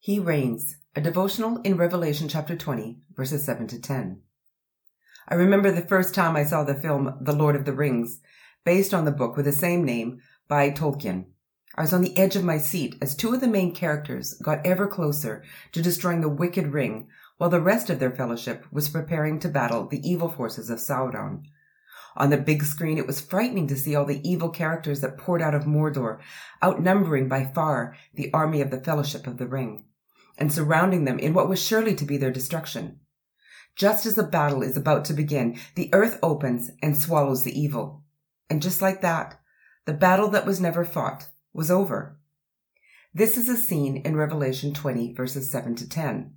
He 0.00 0.20
reigns, 0.20 0.76
a 0.94 1.00
devotional 1.00 1.60
in 1.62 1.76
Revelation 1.76 2.28
chapter 2.28 2.54
20, 2.54 2.98
verses 3.16 3.44
7 3.44 3.66
to 3.66 3.80
10. 3.80 4.22
I 5.28 5.34
remember 5.34 5.72
the 5.72 5.82
first 5.82 6.14
time 6.14 6.36
I 6.36 6.44
saw 6.44 6.62
the 6.62 6.76
film 6.76 7.18
The 7.20 7.34
Lord 7.34 7.56
of 7.56 7.64
the 7.64 7.72
Rings, 7.72 8.20
based 8.64 8.94
on 8.94 9.04
the 9.04 9.10
book 9.10 9.36
with 9.36 9.44
the 9.44 9.52
same 9.52 9.84
name 9.84 10.20
by 10.46 10.70
Tolkien. 10.70 11.26
I 11.74 11.82
was 11.82 11.92
on 11.92 12.02
the 12.02 12.16
edge 12.16 12.36
of 12.36 12.44
my 12.44 12.58
seat 12.58 12.94
as 13.02 13.16
two 13.16 13.34
of 13.34 13.40
the 13.40 13.48
main 13.48 13.74
characters 13.74 14.34
got 14.34 14.64
ever 14.64 14.86
closer 14.86 15.42
to 15.72 15.82
destroying 15.82 16.20
the 16.20 16.28
wicked 16.28 16.68
ring, 16.68 17.08
while 17.38 17.50
the 17.50 17.60
rest 17.60 17.90
of 17.90 17.98
their 17.98 18.14
fellowship 18.14 18.66
was 18.70 18.88
preparing 18.88 19.40
to 19.40 19.48
battle 19.48 19.88
the 19.88 20.08
evil 20.08 20.30
forces 20.30 20.70
of 20.70 20.78
Sauron. 20.78 21.42
On 22.18 22.30
the 22.30 22.36
big 22.36 22.64
screen, 22.64 22.98
it 22.98 23.06
was 23.06 23.20
frightening 23.20 23.68
to 23.68 23.76
see 23.76 23.94
all 23.94 24.04
the 24.04 24.20
evil 24.28 24.50
characters 24.50 25.00
that 25.00 25.16
poured 25.16 25.40
out 25.40 25.54
of 25.54 25.64
Mordor, 25.64 26.18
outnumbering 26.62 27.28
by 27.28 27.44
far 27.44 27.96
the 28.12 28.30
army 28.34 28.60
of 28.60 28.70
the 28.70 28.80
Fellowship 28.80 29.26
of 29.26 29.38
the 29.38 29.46
Ring 29.46 29.84
and 30.38 30.52
surrounding 30.52 31.04
them 31.04 31.18
in 31.18 31.34
what 31.34 31.48
was 31.48 31.62
surely 31.62 31.94
to 31.96 32.04
be 32.04 32.16
their 32.16 32.30
destruction. 32.30 33.00
Just 33.76 34.06
as 34.06 34.14
the 34.14 34.22
battle 34.22 34.62
is 34.62 34.76
about 34.76 35.04
to 35.06 35.12
begin, 35.12 35.58
the 35.74 35.90
earth 35.92 36.18
opens 36.22 36.70
and 36.82 36.96
swallows 36.96 37.42
the 37.42 37.58
evil. 37.58 38.04
And 38.48 38.62
just 38.62 38.80
like 38.80 39.00
that, 39.02 39.40
the 39.84 39.92
battle 39.92 40.28
that 40.30 40.46
was 40.46 40.60
never 40.60 40.84
fought 40.84 41.28
was 41.52 41.70
over. 41.70 42.18
This 43.14 43.36
is 43.36 43.48
a 43.48 43.56
scene 43.56 43.96
in 43.98 44.16
Revelation 44.16 44.72
20 44.72 45.12
verses 45.14 45.50
7 45.50 45.74
to 45.76 45.88
10. 45.88 46.34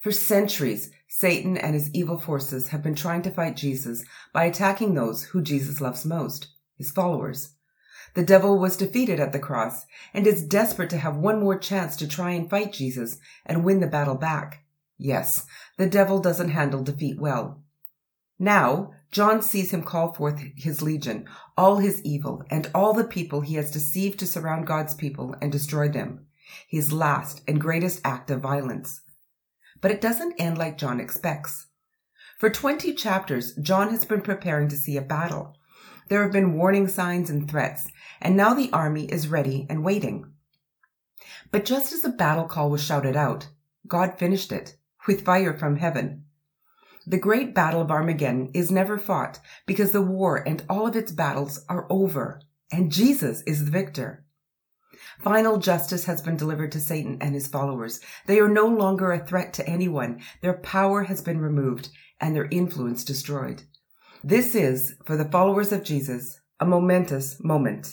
For 0.00 0.12
centuries, 0.12 0.90
Satan 1.08 1.56
and 1.56 1.74
his 1.74 1.90
evil 1.92 2.18
forces 2.18 2.68
have 2.68 2.82
been 2.82 2.94
trying 2.94 3.22
to 3.22 3.30
fight 3.30 3.56
Jesus 3.56 4.04
by 4.32 4.44
attacking 4.44 4.94
those 4.94 5.24
who 5.24 5.42
Jesus 5.42 5.80
loves 5.80 6.04
most, 6.04 6.48
his 6.76 6.90
followers. 6.90 7.54
The 8.14 8.24
devil 8.24 8.58
was 8.58 8.76
defeated 8.76 9.20
at 9.20 9.32
the 9.32 9.38
cross 9.38 9.86
and 10.14 10.26
is 10.26 10.42
desperate 10.42 10.90
to 10.90 10.98
have 10.98 11.16
one 11.16 11.40
more 11.40 11.58
chance 11.58 11.96
to 11.96 12.08
try 12.08 12.30
and 12.30 12.48
fight 12.48 12.72
Jesus 12.72 13.18
and 13.44 13.64
win 13.64 13.80
the 13.80 13.86
battle 13.86 14.14
back. 14.14 14.64
Yes, 14.96 15.46
the 15.76 15.88
devil 15.88 16.20
doesn't 16.20 16.50
handle 16.50 16.82
defeat 16.82 17.20
well. 17.20 17.62
Now, 18.38 18.92
John 19.10 19.42
sees 19.42 19.72
him 19.72 19.82
call 19.82 20.12
forth 20.12 20.38
his 20.56 20.82
legion, 20.82 21.26
all 21.56 21.78
his 21.78 22.02
evil, 22.02 22.44
and 22.50 22.70
all 22.74 22.92
the 22.92 23.04
people 23.04 23.40
he 23.40 23.54
has 23.54 23.70
deceived 23.70 24.18
to 24.20 24.26
surround 24.26 24.66
God's 24.66 24.94
people 24.94 25.34
and 25.40 25.50
destroy 25.50 25.88
them. 25.88 26.26
His 26.68 26.92
last 26.92 27.42
and 27.48 27.60
greatest 27.60 28.00
act 28.04 28.30
of 28.30 28.40
violence. 28.40 29.00
But 29.80 29.90
it 29.90 30.00
doesn't 30.00 30.40
end 30.40 30.58
like 30.58 30.78
John 30.78 31.00
expects. 31.00 31.66
For 32.38 32.50
20 32.50 32.94
chapters, 32.94 33.54
John 33.54 33.90
has 33.90 34.04
been 34.04 34.20
preparing 34.20 34.68
to 34.68 34.76
see 34.76 34.96
a 34.96 35.02
battle. 35.02 35.56
There 36.08 36.22
have 36.22 36.32
been 36.32 36.54
warning 36.54 36.88
signs 36.88 37.30
and 37.30 37.50
threats, 37.50 37.88
and 38.20 38.36
now 38.36 38.54
the 38.54 38.70
army 38.72 39.06
is 39.06 39.28
ready 39.28 39.66
and 39.68 39.84
waiting. 39.84 40.32
But 41.50 41.64
just 41.64 41.92
as 41.92 42.02
the 42.02 42.10
battle 42.10 42.44
call 42.44 42.70
was 42.70 42.82
shouted 42.82 43.16
out, 43.16 43.48
God 43.86 44.18
finished 44.18 44.52
it 44.52 44.76
with 45.06 45.24
fire 45.24 45.56
from 45.56 45.76
heaven. 45.76 46.24
The 47.06 47.18
great 47.18 47.54
battle 47.54 47.80
of 47.80 47.90
Armageddon 47.90 48.50
is 48.52 48.70
never 48.70 48.98
fought 48.98 49.40
because 49.66 49.92
the 49.92 50.02
war 50.02 50.36
and 50.46 50.62
all 50.68 50.86
of 50.86 50.94
its 50.94 51.10
battles 51.10 51.64
are 51.68 51.86
over 51.90 52.42
and 52.70 52.92
Jesus 52.92 53.42
is 53.42 53.64
the 53.64 53.70
victor. 53.70 54.24
Final 55.20 55.58
justice 55.58 56.04
has 56.04 56.22
been 56.22 56.36
delivered 56.36 56.72
to 56.72 56.80
Satan 56.80 57.18
and 57.20 57.34
his 57.34 57.46
followers. 57.46 58.00
They 58.26 58.38
are 58.40 58.48
no 58.48 58.66
longer 58.66 59.12
a 59.12 59.24
threat 59.24 59.52
to 59.54 59.68
anyone. 59.68 60.20
Their 60.42 60.54
power 60.54 61.04
has 61.04 61.20
been 61.20 61.40
removed 61.40 61.88
and 62.20 62.34
their 62.34 62.48
influence 62.50 63.04
destroyed. 63.04 63.62
This 64.24 64.54
is, 64.54 64.96
for 65.04 65.16
the 65.16 65.30
followers 65.30 65.72
of 65.72 65.84
Jesus, 65.84 66.40
a 66.60 66.66
momentous 66.66 67.42
moment. 67.42 67.88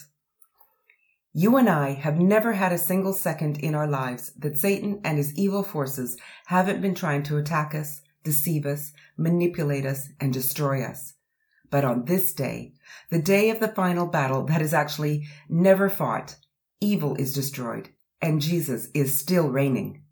You 1.34 1.58
and 1.58 1.70
I 1.70 1.92
have 1.92 2.18
never 2.18 2.54
had 2.54 2.72
a 2.72 2.78
single 2.78 3.14
second 3.14 3.58
in 3.58 3.76
our 3.76 3.88
lives 3.88 4.32
that 4.40 4.58
Satan 4.58 5.02
and 5.04 5.18
his 5.18 5.36
evil 5.36 5.64
forces 5.64 6.18
haven't 6.46 6.82
been 6.82 6.96
trying 6.96 7.24
to 7.24 7.38
attack 7.38 7.76
us, 7.76 8.02
deceive 8.24 8.66
us, 8.66 8.94
manipulate 9.18 9.86
us, 9.86 10.10
and 10.20 10.32
destroy 10.32 10.82
us. 10.82 11.14
But 11.70 11.84
on 11.84 12.06
this 12.06 12.34
day, 12.34 12.74
the 13.10 13.22
day 13.22 13.50
of 13.50 13.60
the 13.60 13.68
final 13.68 14.08
battle 14.08 14.46
that 14.46 14.62
is 14.62 14.74
actually 14.74 15.28
never 15.50 15.90
fought, 15.90 16.38
evil 16.82 17.16
is 17.16 17.34
destroyed 17.34 17.90
and 18.22 18.42
Jesus 18.42 18.90
is 18.94 19.20
still 19.20 19.48
reigning. 19.50 20.05